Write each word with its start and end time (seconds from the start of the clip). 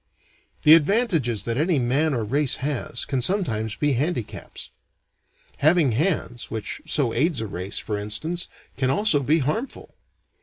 The 0.63 0.73
advantages 0.73 1.43
that 1.43 1.57
any 1.57 1.77
man 1.77 2.15
or 2.15 2.23
race 2.23 2.55
has, 2.55 3.05
can 3.05 3.21
sometimes 3.21 3.75
be 3.75 3.93
handicaps. 3.93 4.71
Having 5.57 5.91
hands, 5.91 6.49
which 6.49 6.81
so 6.87 7.13
aids 7.13 7.39
a 7.39 7.45
race, 7.45 7.77
for 7.77 7.99
instance, 7.99 8.47
can 8.77 8.89
also 8.89 9.19
be 9.21 9.37
harmful. 9.45 9.93